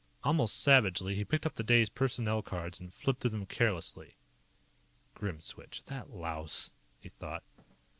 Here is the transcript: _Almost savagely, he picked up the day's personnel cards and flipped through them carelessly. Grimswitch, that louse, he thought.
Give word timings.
_Almost 0.23 0.59
savagely, 0.59 1.13
he 1.13 1.23
picked 1.23 1.45
up 1.45 1.53
the 1.53 1.63
day's 1.63 1.87
personnel 1.87 2.41
cards 2.41 2.79
and 2.79 2.91
flipped 2.91 3.21
through 3.21 3.29
them 3.29 3.45
carelessly. 3.45 4.15
Grimswitch, 5.13 5.83
that 5.85 6.09
louse, 6.09 6.73
he 6.99 7.09
thought. 7.09 7.43